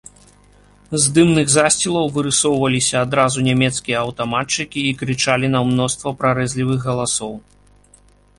[1.01, 7.33] З дымных засцілаў вырысоўваліся адразу нямецкія аўтаматчыкі і крычалі на мноства прарэзлівых галасоў.